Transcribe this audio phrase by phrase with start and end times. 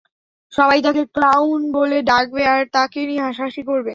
[0.53, 3.89] সবাই তাকে ক্লাউন বলে ডাকবে আর তাকে নিয়ে হাসাহাসি করবে।